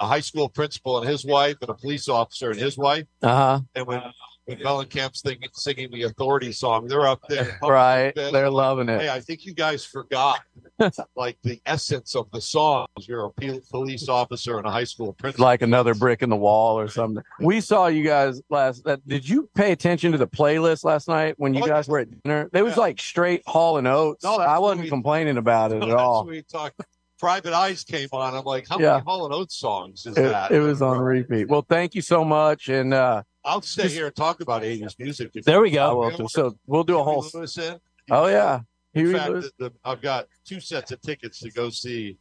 a 0.00 0.06
high 0.06 0.20
school 0.20 0.48
principal 0.48 0.98
and 0.98 1.08
his 1.08 1.24
wife, 1.24 1.56
and 1.60 1.70
a 1.70 1.74
police 1.74 2.08
officer 2.08 2.50
and 2.50 2.60
his 2.60 2.76
wife, 2.76 3.06
Uh 3.22 3.34
huh. 3.34 3.60
and 3.74 3.86
when 3.86 4.02
when 4.48 4.58
Mellencamp's 4.58 5.20
singing, 5.20 5.48
singing 5.52 5.90
the 5.90 6.04
Authority 6.04 6.52
song, 6.52 6.86
they're 6.88 7.06
up 7.06 7.20
there. 7.28 7.58
Right. 7.68 8.12
Hey, 8.16 8.30
They're 8.32 8.50
loving 8.50 8.88
it. 8.88 9.02
Hey, 9.02 9.08
I 9.10 9.20
think 9.20 9.44
you 9.44 9.52
guys 9.52 9.84
forgot 9.84 10.40
like 11.16 11.36
the 11.42 11.60
essence 11.66 12.14
of 12.16 12.30
the 12.32 12.40
song. 12.40 12.86
You're 13.00 13.26
a 13.26 13.60
police 13.70 14.08
officer 14.08 14.58
and 14.58 14.66
a 14.66 14.70
high 14.70 14.84
school 14.84 15.12
principal. 15.12 15.44
Like 15.44 15.60
another 15.62 15.94
brick 15.94 16.22
in 16.22 16.30
the 16.30 16.36
wall 16.36 16.78
or 16.78 16.88
something. 16.88 17.22
We 17.40 17.60
saw 17.60 17.88
you 17.88 18.04
guys 18.04 18.40
last. 18.48 18.84
That, 18.84 19.06
did 19.06 19.28
you 19.28 19.48
pay 19.54 19.72
attention 19.72 20.12
to 20.12 20.18
the 20.18 20.26
playlist 20.28 20.84
last 20.84 21.08
night 21.08 21.34
when 21.36 21.52
you 21.54 21.62
Oh, 21.64 21.66
guys 21.66 21.88
were 21.88 21.98
at 21.98 22.22
dinner? 22.22 22.48
It 22.52 22.62
was 22.62 22.74
Yeah. 22.76 22.80
like 22.80 23.00
straight 23.00 23.42
Hall 23.46 23.76
and 23.76 23.86
Oates. 23.86 24.24
No, 24.24 24.38
I 24.38 24.58
wasn't 24.58 24.82
we- 24.84 24.88
complaining 24.88 25.36
about 25.36 25.72
it 25.72 25.82
at 25.82 25.90
all. 25.90 26.24
we 26.24 26.42
talked. 26.42 26.80
Private 27.18 27.52
Eyes 27.52 27.82
came 27.82 28.08
on. 28.12 28.34
I'm 28.34 28.44
like, 28.44 28.68
how 28.68 28.78
Yeah. 28.78 28.92
many 28.92 29.02
Hall 29.04 29.24
and 29.24 29.34
Oates 29.34 29.56
songs 29.56 30.06
is 30.06 30.14
that? 30.14 30.52
It, 30.52 30.58
it 30.58 30.60
was 30.60 30.80
on 30.80 30.98
repeat. 31.00 31.48
Well, 31.48 31.66
thank 31.68 31.96
you 31.96 32.00
so 32.02 32.24
much, 32.24 32.68
and 32.68 32.94
uh, 32.94 33.24
I'll 33.48 33.62
stay 33.62 33.88
here 33.88 34.06
and 34.06 34.14
talk 34.14 34.40
about 34.40 34.62
80s 34.62 34.98
music. 34.98 35.32
There 35.32 35.60
we 35.60 35.70
go. 35.70 36.10
too. 36.10 36.28
So 36.28 36.56
we'll 36.66 36.84
do 36.84 36.98
a 36.98 37.02
whole. 37.02 37.22
Huey. 37.22 37.78
Oh 38.10 38.26
yeah, 38.26 38.60
In 38.94 39.12
fact, 39.12 39.32
the, 39.32 39.50
the, 39.58 39.72
I've 39.84 40.00
got 40.00 40.26
two 40.44 40.60
sets 40.60 40.92
of 40.92 41.00
tickets 41.00 41.40
to 41.40 41.50
go 41.50 41.70
see 41.70 42.18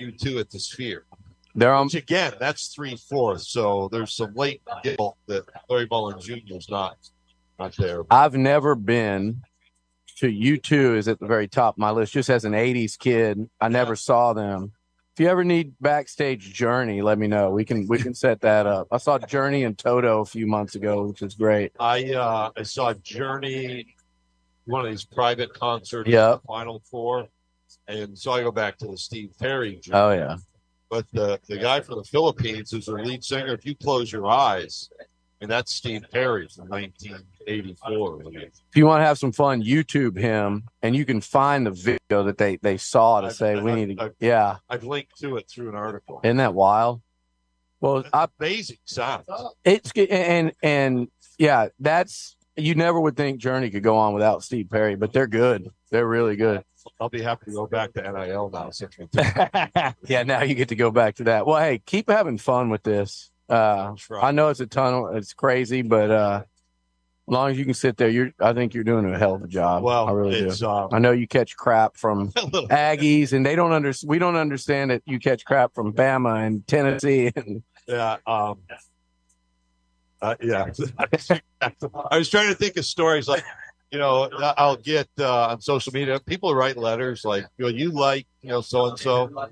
U2 0.00 0.40
at 0.40 0.50
the 0.50 0.58
Sphere. 0.58 1.04
They're 1.54 1.74
on. 1.74 1.86
Which 1.86 1.94
again, 1.94 2.34
that's 2.38 2.68
three 2.68 2.96
fourths. 2.96 3.48
So 3.48 3.88
there's 3.90 4.12
some 4.12 4.34
late 4.34 4.62
guilt 4.82 5.16
that 5.26 5.44
Larry 5.68 5.88
Mullen 5.90 6.20
Jr. 6.20 6.56
is 6.56 6.68
not 6.68 6.96
not 7.58 7.76
there. 7.76 8.02
I've 8.10 8.34
never 8.34 8.74
been 8.74 9.42
to 10.18 10.26
U2. 10.26 10.96
Is 10.96 11.08
at 11.08 11.18
the 11.18 11.26
very 11.26 11.48
top 11.48 11.74
of 11.74 11.78
my 11.78 11.90
list. 11.90 12.12
Just 12.12 12.30
as 12.30 12.44
an 12.44 12.52
'80s 12.52 12.98
kid, 12.98 13.48
I 13.60 13.68
never 13.68 13.96
saw 13.96 14.32
them. 14.32 14.72
If 15.20 15.24
you 15.24 15.30
ever 15.30 15.44
need 15.44 15.74
backstage 15.82 16.54
Journey, 16.54 17.02
let 17.02 17.18
me 17.18 17.26
know. 17.26 17.50
We 17.50 17.62
can 17.62 17.86
we 17.88 17.98
can 17.98 18.14
set 18.14 18.40
that 18.40 18.66
up. 18.66 18.88
I 18.90 18.96
saw 18.96 19.18
Journey 19.18 19.64
and 19.64 19.76
Toto 19.76 20.22
a 20.22 20.24
few 20.24 20.46
months 20.46 20.76
ago, 20.76 21.08
which 21.08 21.20
is 21.20 21.34
great. 21.34 21.72
I 21.78 22.14
uh, 22.14 22.48
I 22.56 22.62
saw 22.62 22.94
Journey, 22.94 23.94
one 24.64 24.82
of 24.86 24.90
these 24.90 25.04
private 25.04 25.52
concerts, 25.52 26.08
Yeah. 26.08 26.38
Final 26.46 26.80
Four, 26.90 27.28
and 27.86 28.16
so 28.18 28.32
I 28.32 28.40
go 28.40 28.50
back 28.50 28.78
to 28.78 28.86
the 28.86 28.96
Steve 28.96 29.34
Perry. 29.38 29.76
Journey. 29.76 29.98
Oh 30.00 30.12
yeah, 30.12 30.36
But 30.88 31.04
the 31.12 31.38
the 31.48 31.58
guy 31.58 31.82
from 31.82 31.98
the 31.98 32.04
Philippines, 32.04 32.70
who's 32.70 32.86
their 32.86 33.04
lead 33.04 33.22
singer, 33.22 33.52
if 33.52 33.66
you 33.66 33.74
close 33.74 34.10
your 34.10 34.26
eyes, 34.26 34.88
And 35.42 35.50
that's 35.50 35.72
Steve 35.74 36.04
Perry 36.12 36.48
from 36.54 36.68
1984. 36.68 38.22
If 38.26 38.76
you 38.76 38.84
want 38.86 39.00
to 39.00 39.06
have 39.06 39.18
some 39.18 39.32
fun, 39.32 39.62
YouTube 39.62 40.18
him, 40.18 40.64
and 40.82 40.94
you 40.94 41.04
can 41.06 41.20
find 41.22 41.66
the 41.66 41.70
video 41.70 42.24
that 42.24 42.36
they 42.38 42.56
they 42.56 42.76
saw 42.76 43.20
to 43.22 43.28
I've- 43.28 43.36
say 43.36 43.60
we 43.60 43.72
I've- 43.72 43.86
need 43.86 43.96
to. 43.98 44.04
I've- 44.04 44.14
Yeah, 44.20 44.56
I've 44.68 44.84
linked 44.84 45.18
to 45.20 45.36
it 45.38 45.48
through 45.48 45.70
an 45.70 45.74
article. 45.76 46.20
isn't 46.22 46.36
that 46.36 46.52
wild? 46.54 47.00
Well, 47.80 48.04
I, 48.12 48.28
Amazing 48.38 48.76
sound. 48.84 49.24
it's 49.64 49.92
good, 49.92 50.10
and 50.10 50.52
and 50.62 51.08
yeah, 51.38 51.68
that's 51.78 52.36
you 52.56 52.74
never 52.74 53.00
would 53.00 53.16
think 53.16 53.40
Journey 53.40 53.70
could 53.70 53.82
go 53.82 53.96
on 53.96 54.12
without 54.12 54.42
Steve 54.42 54.68
Perry, 54.68 54.94
but 54.96 55.14
they're 55.14 55.26
good. 55.26 55.70
They're 55.90 56.06
really 56.06 56.36
good. 56.36 56.62
I'll 57.00 57.08
be 57.08 57.22
happy 57.22 57.46
to 57.46 57.52
go 57.52 57.66
back 57.66 57.92
to 57.94 58.02
NIL 58.02 58.50
now. 58.50 58.70
Yeah, 60.06 60.22
now 60.24 60.42
you 60.42 60.54
get 60.54 60.68
to 60.68 60.76
go 60.76 60.90
back 60.90 61.14
to 61.16 61.24
that. 61.24 61.46
Well, 61.46 61.58
hey, 61.60 61.78
keep 61.84 62.10
having 62.10 62.36
fun 62.38 62.68
with 62.68 62.82
this. 62.82 63.30
Uh. 63.50 63.94
I 64.20 64.30
know 64.32 64.48
it's 64.48 64.60
a 64.60 64.66
tunnel. 64.66 65.08
It's 65.08 65.32
crazy, 65.34 65.82
but 65.82 66.10
uh, 66.10 66.42
as 66.44 67.32
long 67.32 67.50
as 67.50 67.58
you 67.58 67.64
can 67.64 67.74
sit 67.74 67.96
there, 67.96 68.08
you're. 68.08 68.32
I 68.40 68.52
think 68.52 68.74
you're 68.74 68.84
doing 68.84 69.12
a 69.12 69.18
hell 69.18 69.34
of 69.34 69.42
a 69.42 69.48
job. 69.48 69.82
well, 69.82 70.08
I 70.08 70.12
really 70.12 70.48
do. 70.48 70.66
um, 70.66 70.88
I 70.92 70.98
know 70.98 71.12
you 71.12 71.26
catch 71.26 71.56
crap 71.56 71.96
from 71.96 72.30
Aggies, 72.32 73.32
and 73.32 73.44
they 73.44 73.56
don't 73.56 73.72
under. 73.72 73.92
We 74.04 74.18
don't 74.18 74.36
understand 74.36 74.90
that 74.90 75.02
you 75.06 75.18
catch 75.18 75.44
crap 75.44 75.74
from 75.74 75.92
Bama 75.92 76.46
and 76.46 76.66
Tennessee. 76.66 77.32
And 77.36 77.62
Yeah. 77.86 78.16
Um, 78.26 78.58
uh, 80.22 80.34
yeah. 80.42 80.66
I 82.10 82.18
was 82.18 82.28
trying 82.28 82.48
to 82.48 82.54
think 82.54 82.76
of 82.76 82.84
stories 82.84 83.26
like, 83.26 83.44
you 83.90 83.98
know, 83.98 84.28
I'll 84.56 84.76
get 84.76 85.08
uh, 85.18 85.48
on 85.48 85.60
social 85.60 85.92
media. 85.92 86.20
People 86.20 86.54
write 86.54 86.76
letters 86.76 87.24
like, 87.24 87.46
you 87.58 87.64
know, 87.64 87.70
you 87.70 87.90
like, 87.90 88.26
you 88.42 88.50
know, 88.50 88.60
so 88.60 88.90
and 88.90 88.98
so. 88.98 89.48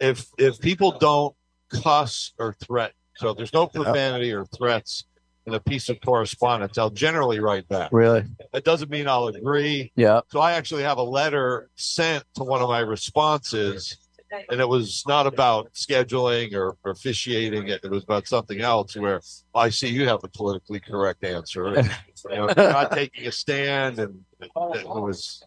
If 0.00 0.28
if 0.38 0.60
people 0.60 0.92
don't 0.92 1.34
cuss 1.70 2.32
or 2.38 2.54
threat, 2.54 2.92
so 3.18 3.30
if 3.30 3.36
there's 3.36 3.52
no 3.52 3.66
profanity 3.66 4.32
or 4.32 4.44
threats 4.46 5.04
in 5.46 5.54
a 5.54 5.60
piece 5.60 5.88
of 5.88 6.00
correspondence, 6.00 6.78
I'll 6.78 6.90
generally 6.90 7.40
write 7.40 7.68
back. 7.68 7.90
really, 7.92 8.24
That 8.52 8.64
doesn't 8.64 8.90
mean 8.90 9.08
I'll 9.08 9.26
agree. 9.28 9.90
yeah, 9.96 10.20
So 10.28 10.40
I 10.40 10.52
actually 10.52 10.82
have 10.84 10.98
a 10.98 11.02
letter 11.02 11.68
sent 11.74 12.22
to 12.34 12.44
one 12.44 12.60
of 12.60 12.68
my 12.68 12.80
responses, 12.80 13.96
and 14.50 14.60
it 14.60 14.68
was 14.68 15.02
not 15.08 15.26
about 15.26 15.72
scheduling 15.72 16.52
or, 16.54 16.76
or 16.84 16.92
officiating 16.92 17.68
it. 17.68 17.80
It 17.82 17.90
was 17.90 18.04
about 18.04 18.28
something 18.28 18.60
else 18.60 18.94
where 18.94 19.20
oh, 19.54 19.58
I 19.60 19.70
see 19.70 19.88
you 19.88 20.06
have 20.06 20.20
a 20.22 20.28
politically 20.28 20.80
correct 20.80 21.24
answer. 21.24 21.66
And, 21.74 21.90
you 22.30 22.36
know, 22.36 22.50
you're 22.56 22.72
not 22.72 22.92
taking 22.92 23.26
a 23.26 23.32
stand, 23.32 23.98
and 23.98 24.24
it, 24.40 24.50
it 24.54 24.86
was. 24.86 25.42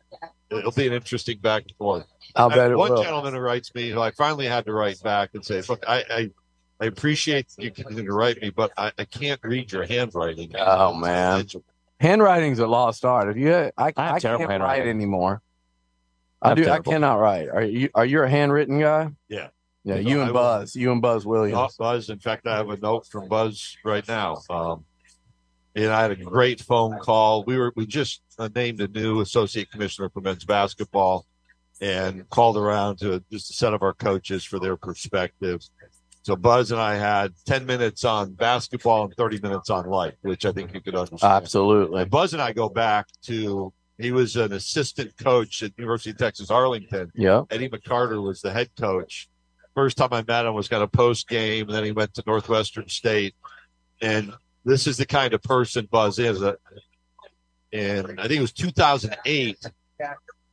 It'll 0.50 0.72
be 0.72 0.88
an 0.88 0.92
interesting 0.94 1.38
back 1.38 1.64
and 1.64 1.78
forth. 1.78 2.06
I'll 2.36 2.50
bet 2.50 2.72
it 2.72 2.76
one 2.76 2.92
will. 2.92 3.04
gentleman 3.04 3.34
who 3.34 3.40
writes 3.40 3.74
me, 3.74 3.90
who 3.90 4.02
I 4.02 4.12
finally 4.12 4.48
had 4.48 4.66
to 4.66 4.74
write 4.74 5.02
back 5.02 5.30
and 5.34 5.46
say, 5.46 5.62
"Look, 5.70 5.82
I, 5.88 6.04
I, 6.10 6.30
I 6.82 6.86
appreciate 6.86 7.48
you 7.58 7.72
continuing 7.72 8.08
to 8.08 8.14
write 8.14 8.42
me, 8.42 8.50
but 8.50 8.72
I, 8.76 8.92
I 8.98 9.06
can't 9.06 9.40
read 9.44 9.72
your 9.72 9.86
handwriting." 9.86 10.54
Oh, 10.58 10.94
man. 10.94 11.46
Handwriting's 12.00 12.60
a 12.60 12.68
lost 12.68 13.06
art. 13.06 13.30
If 13.30 13.38
you, 13.38 13.54
I, 13.54 13.72
I, 13.78 13.94
I 13.96 14.08
have 14.08 14.22
terrible 14.22 14.48
can't 14.48 14.64
write 14.64 14.88
anymore. 14.88 15.42
I 16.42 16.48
I 16.48 16.50
have 16.50 16.58
do. 16.58 16.70
I 16.70 16.80
cannot 16.80 17.20
write. 17.20 17.50
Are 17.50 17.62
you? 17.62 17.90
Are 17.94 18.06
you 18.06 18.24
a 18.24 18.28
handwritten 18.28 18.80
guy? 18.80 19.12
Yeah. 19.30 19.50
Yeah. 19.84 19.96
No, 19.96 20.00
You 20.02 20.20
I 20.20 20.24
and 20.24 20.32
will. 20.32 20.40
Buzz. 20.42 20.76
You 20.76 20.92
and 20.92 21.02
Buzz 21.02 21.26
Williams. 21.26 21.54
Not 21.54 21.74
Buzz. 21.78 22.10
In 22.10 22.20
fact, 22.20 22.48
I 22.48 22.58
have 22.58 22.70
a 22.70 22.78
note 22.78 23.06
from 23.08 23.28
Buzz 23.28 23.78
right 23.86 24.08
now. 24.08 24.42
Um, 24.50 24.86
and 25.76 25.88
I 25.88 26.02
had 26.02 26.12
a 26.12 26.16
great 26.16 26.62
phone 26.62 26.98
call. 27.00 27.44
We 27.44 27.58
were 27.58 27.72
we 27.76 27.86
just 27.86 28.22
uh, 28.40 28.50
named 28.54 28.82
a 28.82 28.88
new 28.88 29.22
associate 29.22 29.72
commissioner 29.72 30.10
for 30.10 30.22
men's 30.22 30.44
basketball, 30.44 31.26
and 31.80 32.28
called 32.30 32.58
around 32.58 32.98
to 32.98 33.24
just 33.32 33.52
a 33.52 33.54
set 33.54 33.74
of 33.74 33.82
our 33.82 33.94
coaches 33.94 34.44
for 34.44 34.60
their 34.60 34.76
perspective. 34.76 35.62
So 36.24 36.36
Buzz 36.36 36.72
and 36.72 36.80
I 36.80 36.96
had 36.96 37.34
ten 37.46 37.66
minutes 37.66 38.04
on 38.06 38.34
basketball 38.34 39.06
and 39.06 39.14
thirty 39.16 39.40
minutes 39.42 39.70
on 39.70 39.86
life, 39.88 40.14
which 40.22 40.46
I 40.46 40.52
think 40.52 40.74
you 40.74 40.82
could 40.82 40.96
understand. 40.96 41.24
Absolutely. 41.34 42.04
And 42.04 42.12
Buzz 42.12 42.34
and 42.34 42.42
I 42.42 42.54
go 42.54 42.70
back 42.70 43.08
to 43.24 43.74
he 43.98 44.12
was 44.12 44.36
an 44.36 44.54
assistant 44.54 45.16
coach 45.18 45.62
at 45.64 45.72
University 45.78 46.12
of 46.12 46.18
Texas 46.18 46.50
Arlington. 46.52 47.12
Yeah. 47.16 47.44
Eddie 47.50 47.70
McCarter 47.70 48.22
was 48.22 48.42
the 48.42 48.52
head 48.52 48.70
coach. 48.80 49.30
First 49.76 49.98
time 49.98 50.10
I 50.12 50.24
met 50.28 50.46
him 50.46 50.54
was 50.54 50.68
kind 50.68 50.84
of 50.84 50.92
post 50.92 51.28
game, 51.28 51.68
and 51.68 51.76
then 51.76 51.84
he 51.84 51.92
went 51.92 52.14
to 52.16 52.24
Northwestern 52.28 52.88
State. 52.90 53.36
And 54.02 54.34
this 54.66 54.86
is 54.88 54.98
the 54.98 55.06
kind 55.06 55.34
of 55.34 55.42
person 55.44 55.88
Buzz 55.90 56.20
is. 56.20 56.42
Uh, 56.44 56.54
And 57.74 58.20
I 58.20 58.24
think 58.28 58.40
it 58.40 58.42
was 58.42 58.52
2008. 58.52 59.58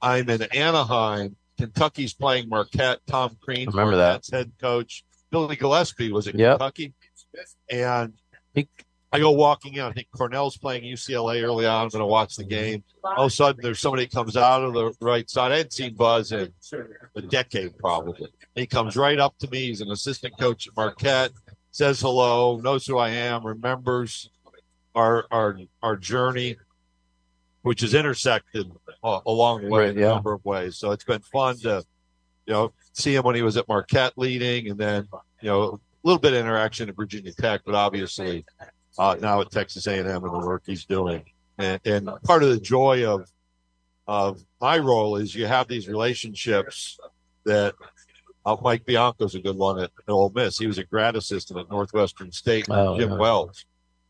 I'm 0.01 0.31
in 0.31 0.43
Anaheim. 0.43 1.37
Kentucky's 1.59 2.15
playing 2.15 2.49
Marquette. 2.49 3.01
Tom 3.07 3.37
Crean, 3.43 3.69
Remember 3.69 3.97
that. 3.97 4.25
Head 4.31 4.53
coach. 4.61 5.05
Billy 5.31 5.57
Gillispie 5.57 6.11
was 6.13 6.27
at 6.29 6.35
Yep. 6.35 6.59
Kentucky. 6.59 6.95
And 7.71 8.13
I 9.11 9.19
go 9.21 9.31
walking 9.31 9.75
in. 9.75 9.81
I 9.81 9.93
think 9.93 10.09
Cornell's 10.15 10.57
playing 10.59 10.83
UCLA 10.85 11.43
early 11.43 11.65
on. 11.67 11.85
I'm 11.85 11.89
going 11.89 12.01
to 12.01 12.07
watch 12.07 12.37
the 12.37 12.45
game. 12.45 12.83
All 13.03 13.25
of 13.25 13.33
a 13.33 13.35
sudden, 13.35 13.61
there's 13.63 13.79
somebody 13.81 14.07
comes 14.07 14.37
out 14.37 14.63
of 14.63 14.75
the 14.75 14.93
right 15.01 15.29
side. 15.31 15.53
I 15.53 15.57
hadn't 15.59 15.73
seen 15.73 15.95
Buzz 15.95 16.33
in 16.33 16.53
a 17.17 17.23
decade, 17.23 17.79
probably. 17.79 18.29
He 18.55 18.67
comes 18.67 18.97
right 18.97 19.19
up 19.19 19.37
to 19.39 19.51
me. 19.51 19.67
He's 19.69 19.81
an 19.81 19.91
assistant 19.91 20.39
coach 20.39 20.67
at 20.69 20.77
Marquette. 20.77 21.31
Says 21.71 22.01
hello, 22.01 22.59
knows 22.59 22.87
who 22.87 22.99
I 22.99 23.11
am, 23.11 23.47
remembers 23.47 24.31
our 24.95 25.27
our 25.31 25.59
our 25.83 25.97
journey, 25.97 26.57
which 27.63 27.83
is 27.83 27.95
intersected 27.95 28.71
uh, 29.05 29.21
along 29.27 29.63
the 29.63 29.69
way 29.69 29.81
Right, 29.83 29.91
in 29.91 29.99
a 29.99 30.01
yeah. 30.01 30.09
number 30.09 30.33
of 30.33 30.45
ways. 30.45 30.77
So 30.77 30.91
it's 30.91 31.05
been 31.05 31.21
fun 31.21 31.57
to, 31.61 31.85
you 32.49 32.55
know, 32.55 32.73
see 32.95 33.14
him 33.14 33.25
when 33.25 33.35
he 33.35 33.43
was 33.43 33.59
at 33.59 33.69
Marquette 33.69 34.14
leading, 34.17 34.71
and 34.71 34.81
then 34.81 35.07
you 35.43 35.49
know 35.50 35.62
a 35.62 35.78
little 36.02 36.19
bit 36.19 36.33
of 36.33 36.40
interaction 36.40 36.88
at 36.88 36.97
Virginia 36.97 37.33
Tech, 37.33 37.61
but 37.67 37.75
obviously 37.75 38.47
uh, 38.99 39.17
now 39.21 39.43
at 39.43 39.50
Texas 39.50 39.87
A&M 39.87 40.07
and 40.07 40.23
the 40.23 40.47
work 40.47 40.62
he's 40.64 40.87
doing. 40.87 41.23
And, 41.59 41.78
and 41.85 42.09
part 42.25 42.43
of 42.43 42.49
the 42.49 42.59
joy 42.59 43.07
of 43.07 43.28
of 44.07 44.40
my 44.61 44.78
role 44.78 45.17
is 45.17 45.35
you 45.35 45.47
have 45.47 45.69
these 45.69 45.87
relationships 45.87 46.99
that 47.45 47.75
uh, 48.47 48.57
Mike 48.62 48.87
Bianco's 48.87 49.35
a 49.35 49.40
good 49.40 49.57
one 49.57 49.78
at 49.81 49.90
Ole 50.09 50.33
Miss. 50.35 50.57
He 50.57 50.67
was 50.67 50.78
a 50.78 50.85
grad 50.85 51.17
assistant 51.17 51.61
at 51.61 51.71
Northwestern 51.71 52.33
State. 52.33 52.67
Oh, 52.71 52.99
Jim 52.99 53.11
yeah. 53.11 53.19
Wells 53.19 53.67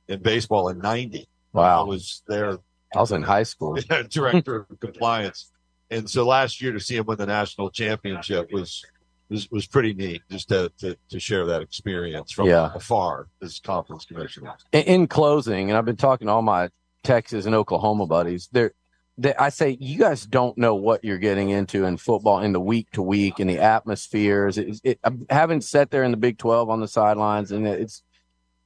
in 0.06 0.22
baseball 0.22 0.68
in 0.68 0.78
'90. 0.78 1.26
Wow, 1.52 1.80
I 1.80 1.88
was 1.88 2.22
there. 2.28 2.58
I 2.94 3.00
was 3.00 3.10
in 3.10 3.22
high 3.22 3.42
school. 3.42 3.76
director 4.08 4.66
of 4.70 4.78
compliance, 4.78 5.50
and 5.90 6.08
so 6.08 6.26
last 6.26 6.60
year 6.60 6.72
to 6.72 6.80
see 6.80 6.96
him 6.96 7.06
win 7.06 7.18
the 7.18 7.26
national 7.26 7.70
championship 7.70 8.52
was 8.52 8.84
was, 9.30 9.50
was 9.50 9.66
pretty 9.66 9.92
neat. 9.92 10.22
Just 10.30 10.48
to, 10.48 10.70
to 10.78 10.96
to 11.10 11.20
share 11.20 11.44
that 11.46 11.60
experience 11.62 12.32
from 12.32 12.46
Yeah. 12.48 12.70
afar 12.74 13.28
as 13.42 13.58
conference 13.60 14.04
commissioner. 14.06 14.54
in, 14.72 14.82
in 14.82 15.06
closing, 15.06 15.68
and 15.70 15.76
I've 15.76 15.84
been 15.84 15.96
talking 15.96 16.26
to 16.28 16.32
all 16.32 16.42
my 16.42 16.70
Texas 17.04 17.46
and 17.46 17.54
Oklahoma 17.54 18.06
buddies. 18.06 18.48
They're, 18.52 18.72
they, 19.16 19.34
I 19.34 19.48
say 19.50 19.76
you 19.80 19.98
guys 19.98 20.24
don't 20.26 20.56
know 20.56 20.74
what 20.74 21.04
you're 21.04 21.18
getting 21.18 21.50
into 21.50 21.84
in 21.84 21.96
football 21.96 22.40
in 22.40 22.52
the 22.52 22.60
week 22.60 22.90
to 22.92 23.02
week 23.02 23.38
and 23.40 23.50
the 23.50 23.58
atmospheres. 23.58 24.56
It, 24.58 24.80
it, 24.84 25.00
I 25.04 25.10
haven't 25.30 25.62
sat 25.64 25.90
there 25.90 26.04
in 26.04 26.10
the 26.10 26.16
Big 26.16 26.38
Twelve 26.38 26.70
on 26.70 26.80
the 26.80 26.88
sidelines, 26.88 27.50
and 27.52 27.66
it's 27.66 28.02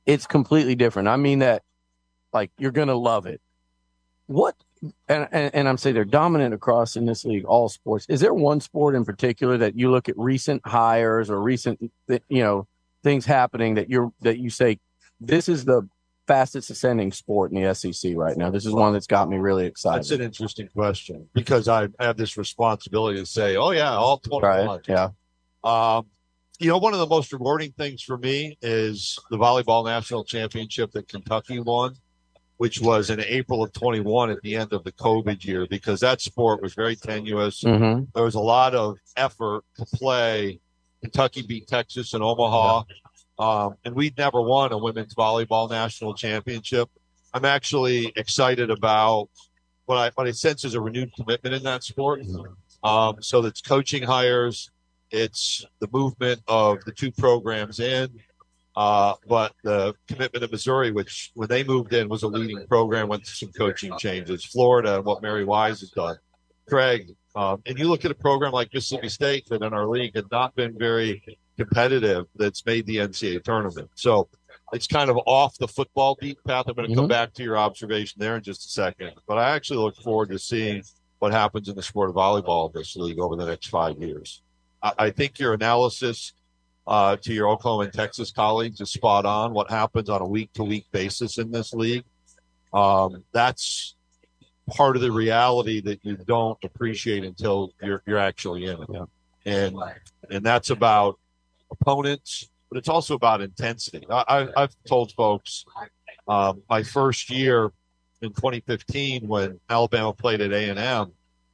it's 0.06 0.26
completely 0.26 0.74
different. 0.74 1.08
I 1.08 1.16
mean 1.16 1.40
that, 1.40 1.62
like 2.32 2.50
you're 2.58 2.70
gonna 2.70 2.94
love 2.94 3.26
it. 3.26 3.40
What 4.26 4.54
and, 5.08 5.28
and 5.30 5.54
and 5.54 5.68
I'm 5.68 5.76
saying 5.76 5.94
they're 5.94 6.04
dominant 6.04 6.54
across 6.54 6.96
in 6.96 7.06
this 7.06 7.24
league, 7.24 7.44
all 7.44 7.68
sports. 7.68 8.06
Is 8.08 8.20
there 8.20 8.34
one 8.34 8.60
sport 8.60 8.94
in 8.94 9.04
particular 9.04 9.56
that 9.58 9.78
you 9.78 9.90
look 9.90 10.08
at 10.08 10.18
recent 10.18 10.66
hires 10.66 11.30
or 11.30 11.40
recent, 11.40 11.80
you 12.08 12.42
know, 12.42 12.66
things 13.02 13.24
happening 13.24 13.74
that 13.74 13.88
you're 13.88 14.12
that 14.22 14.38
you 14.38 14.50
say 14.50 14.78
this 15.20 15.48
is 15.48 15.64
the 15.64 15.88
fastest 16.26 16.70
ascending 16.70 17.12
sport 17.12 17.52
in 17.52 17.62
the 17.62 17.74
SEC 17.74 18.12
right 18.16 18.36
now? 18.36 18.50
This 18.50 18.66
is 18.66 18.72
one 18.72 18.92
that's 18.92 19.06
got 19.06 19.28
me 19.28 19.36
really 19.36 19.66
excited. 19.66 19.98
That's 19.98 20.10
an 20.10 20.22
interesting 20.22 20.68
question 20.68 21.28
because 21.32 21.68
I 21.68 21.88
have 22.00 22.16
this 22.16 22.36
responsibility 22.36 23.18
to 23.18 23.26
say, 23.26 23.56
oh 23.56 23.70
yeah, 23.70 23.92
all 23.92 24.18
21. 24.18 24.66
Right? 24.66 24.80
Yeah. 24.88 25.08
Um, 25.62 26.06
you 26.58 26.68
know, 26.68 26.78
one 26.78 26.92
of 26.92 27.00
the 27.00 27.06
most 27.06 27.32
rewarding 27.32 27.72
things 27.72 28.02
for 28.02 28.16
me 28.16 28.56
is 28.62 29.18
the 29.30 29.36
volleyball 29.36 29.84
national 29.84 30.24
championship 30.24 30.92
that 30.92 31.08
Kentucky 31.08 31.58
won, 31.58 31.96
which 32.62 32.80
was 32.80 33.10
in 33.10 33.18
April 33.18 33.64
of 33.64 33.72
21 33.72 34.30
at 34.30 34.40
the 34.42 34.54
end 34.54 34.72
of 34.72 34.84
the 34.84 34.92
COVID 34.92 35.44
year, 35.44 35.66
because 35.66 35.98
that 35.98 36.20
sport 36.20 36.62
was 36.62 36.74
very 36.74 36.94
tenuous. 36.94 37.64
Mm-hmm. 37.64 38.04
There 38.14 38.22
was 38.22 38.36
a 38.36 38.40
lot 38.40 38.72
of 38.72 38.98
effort 39.16 39.64
to 39.78 39.84
play. 39.86 40.60
Kentucky 41.00 41.42
beat 41.42 41.66
Texas 41.66 42.14
and 42.14 42.22
Omaha, 42.22 42.84
um, 43.40 43.74
and 43.84 43.96
we'd 43.96 44.16
never 44.16 44.40
won 44.40 44.70
a 44.70 44.78
women's 44.78 45.12
volleyball 45.12 45.68
national 45.68 46.14
championship. 46.14 46.88
I'm 47.34 47.44
actually 47.44 48.12
excited 48.14 48.70
about 48.70 49.28
what 49.86 49.98
I 49.98 50.12
what 50.14 50.28
I 50.28 50.30
sense 50.30 50.64
is 50.64 50.74
a 50.74 50.80
renewed 50.80 51.12
commitment 51.16 51.56
in 51.56 51.64
that 51.64 51.82
sport. 51.82 52.22
Um, 52.84 53.16
so 53.22 53.42
that's 53.42 53.60
coaching 53.60 54.04
hires, 54.04 54.70
it's 55.10 55.66
the 55.80 55.88
movement 55.92 56.42
of 56.46 56.84
the 56.84 56.92
two 56.92 57.10
programs 57.10 57.80
in, 57.80 58.20
uh, 58.76 59.14
but 59.28 59.52
the 59.64 59.94
commitment 60.08 60.44
of 60.44 60.50
Missouri, 60.50 60.90
which 60.92 61.30
when 61.34 61.48
they 61.48 61.62
moved 61.64 61.92
in 61.92 62.08
was 62.08 62.22
a 62.22 62.28
leading 62.28 62.66
program, 62.66 63.08
went 63.08 63.24
through 63.26 63.46
some 63.48 63.52
coaching 63.52 63.96
changes. 63.98 64.44
Florida 64.44 64.96
and 64.96 65.04
what 65.04 65.22
Mary 65.22 65.44
Wise 65.44 65.80
has 65.80 65.90
done. 65.90 66.16
Craig, 66.68 67.10
um, 67.34 67.60
and 67.66 67.78
you 67.78 67.88
look 67.88 68.04
at 68.04 68.10
a 68.10 68.14
program 68.14 68.52
like 68.52 68.72
Mississippi 68.72 69.08
State 69.08 69.46
that 69.50 69.62
in 69.62 69.72
our 69.74 69.86
league 69.86 70.14
had 70.14 70.30
not 70.30 70.54
been 70.54 70.78
very 70.78 71.22
competitive 71.58 72.26
that's 72.36 72.64
made 72.64 72.86
the 72.86 72.96
NCAA 72.96 73.42
tournament. 73.44 73.90
So 73.94 74.28
it's 74.72 74.86
kind 74.86 75.10
of 75.10 75.18
off 75.26 75.58
the 75.58 75.68
football 75.68 76.16
beat 76.18 76.38
path. 76.46 76.64
I'm 76.66 76.74
going 76.74 76.88
to 76.88 76.94
come 76.94 77.04
Mhm. 77.06 77.10
back 77.10 77.34
to 77.34 77.42
your 77.42 77.58
observation 77.58 78.16
there 78.20 78.36
in 78.36 78.42
just 78.42 78.64
a 78.66 78.68
second, 78.70 79.12
but 79.28 79.36
I 79.36 79.50
actually 79.50 79.78
look 79.78 79.96
forward 79.96 80.30
to 80.30 80.38
seeing 80.38 80.82
what 81.18 81.30
happens 81.32 81.68
in 81.68 81.76
the 81.76 81.82
sport 81.82 82.08
of 82.08 82.16
volleyball 82.16 82.72
in 82.74 82.80
this 82.80 82.96
league 82.96 83.20
over 83.20 83.36
the 83.36 83.44
next 83.44 83.66
five 83.68 84.00
years. 84.00 84.42
I, 84.82 84.92
I 84.98 85.10
think 85.10 85.38
your 85.38 85.52
analysis 85.52 86.32
uh, 86.86 87.16
to 87.16 87.32
your 87.32 87.48
Oklahoma 87.48 87.84
and 87.84 87.92
Texas 87.92 88.32
colleagues 88.32 88.80
is 88.80 88.90
spot 88.90 89.24
on. 89.24 89.52
What 89.52 89.70
happens 89.70 90.08
on 90.08 90.20
a 90.20 90.26
week 90.26 90.52
to 90.54 90.64
week 90.64 90.86
basis 90.92 91.38
in 91.38 91.50
this 91.50 91.72
league, 91.72 92.04
um, 92.72 93.24
that's 93.32 93.94
part 94.68 94.96
of 94.96 95.02
the 95.02 95.12
reality 95.12 95.80
that 95.80 96.04
you 96.04 96.16
don't 96.16 96.58
appreciate 96.64 97.24
until 97.24 97.72
you're 97.82 98.02
you're 98.06 98.18
actually 98.18 98.66
in 98.66 98.82
it. 98.82 98.88
Yeah. 98.88 99.04
And 99.44 99.76
and 100.30 100.44
that's 100.44 100.70
about 100.70 101.18
opponents, 101.70 102.48
but 102.68 102.78
it's 102.78 102.88
also 102.88 103.14
about 103.14 103.40
intensity. 103.40 104.04
I, 104.10 104.48
I've 104.56 104.74
told 104.86 105.12
folks 105.12 105.64
um, 106.28 106.62
my 106.68 106.82
first 106.82 107.30
year 107.30 107.72
in 108.20 108.30
2015 108.30 109.26
when 109.26 109.58
Alabama 109.68 110.12
played 110.12 110.40
at 110.40 110.52
A&M, 110.52 110.78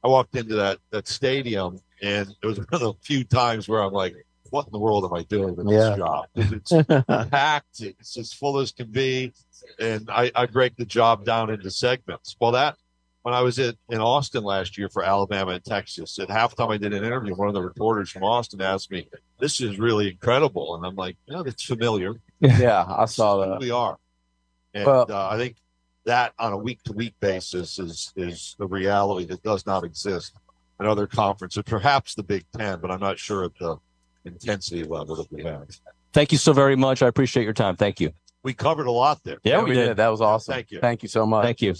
I 0.03 0.07
walked 0.07 0.35
into 0.35 0.55
that 0.55 0.79
that 0.91 1.07
stadium 1.07 1.79
and 2.01 2.29
it 2.41 2.45
was 2.45 2.57
one 2.57 2.67
of 2.71 2.79
the 2.79 2.93
few 3.01 3.23
times 3.23 3.67
where 3.67 3.81
I'm 3.81 3.93
like, 3.93 4.15
"What 4.51 4.65
in 4.67 4.71
the 4.71 4.79
world 4.79 5.05
am 5.05 5.13
I 5.13 5.23
doing 5.23 5.55
with 5.55 5.67
Yeah. 5.69 5.89
this 5.89 5.97
job? 5.97 6.25
It's 6.35 7.29
packed, 7.29 7.81
it's 7.81 8.17
as 8.17 8.33
full 8.33 8.59
as 8.59 8.71
can 8.71 8.91
be, 8.91 9.33
and 9.79 10.09
I, 10.09 10.31
I 10.35 10.45
break 10.45 10.75
the 10.75 10.85
job 10.85 11.25
down 11.25 11.49
into 11.49 11.69
segments. 11.71 12.35
Well, 12.39 12.51
that 12.53 12.75
when 13.23 13.33
I 13.33 13.41
was 13.41 13.59
in, 13.59 13.75
in 13.89 13.99
Austin 13.99 14.43
last 14.43 14.77
year 14.77 14.87
for 14.89 15.03
Alabama 15.03 15.51
and 15.51 15.63
Texas, 15.65 16.17
at 16.19 16.29
halftime 16.29 16.71
I 16.73 16.77
did 16.77 16.93
an 16.93 17.03
interview. 17.03 17.35
One 17.35 17.47
of 17.49 17.53
the 17.53 17.61
reporters 17.61 18.09
from 18.09 18.23
Austin 18.23 18.61
asked 18.61 18.91
me, 18.91 19.07
"This 19.39 19.59
is 19.61 19.77
really 19.77 20.09
incredible," 20.09 20.75
and 20.75 20.85
I'm 20.85 20.95
like, 20.95 21.17
"Yeah, 21.27 21.41
that's 21.43 21.63
familiar. 21.63 22.15
yeah, 22.39 22.85
I 22.87 23.05
saw 23.05 23.45
that. 23.45 23.59
we 23.59 23.71
are." 23.71 23.97
And 24.73 24.85
Well- 24.85 25.05
uh, 25.09 25.29
I 25.29 25.37
think 25.37 25.57
that 26.05 26.33
on 26.39 26.53
a 26.53 26.57
week 26.57 26.81
to 26.83 26.93
week 26.93 27.13
basis 27.19 27.77
is 27.77 28.13
is 28.15 28.55
the 28.57 28.65
reality 28.67 29.25
that 29.25 29.43
does 29.43 29.65
not 29.65 29.83
exist 29.83 30.33
in 30.79 30.85
other 30.85 31.05
conferences, 31.07 31.61
perhaps 31.65 32.15
the 32.15 32.23
Big 32.23 32.45
Ten, 32.57 32.79
but 32.79 32.89
I'm 32.89 33.01
not 33.01 33.19
sure 33.19 33.43
at 33.43 33.51
the 33.59 33.77
intensity 34.25 34.83
level 34.83 35.15
that 35.15 35.31
we 35.31 35.43
have. 35.43 35.67
Thank 36.13 36.31
you 36.31 36.37
so 36.37 36.53
very 36.53 36.75
much. 36.75 37.01
I 37.01 37.07
appreciate 37.07 37.43
your 37.43 37.53
time. 37.53 37.75
Thank 37.75 37.99
you. 37.99 38.11
We 38.41 38.53
covered 38.53 38.87
a 38.87 38.91
lot 38.91 39.23
there. 39.23 39.37
Yeah, 39.43 39.61
we 39.61 39.73
did. 39.73 39.97
That 39.97 40.07
was 40.07 40.21
awesome. 40.21 40.53
Thank 40.53 40.71
you. 40.71 40.79
Thank 40.79 41.03
you 41.03 41.09
so 41.09 41.25
much. 41.25 41.43
Thank 41.43 41.61
you. 41.61 41.75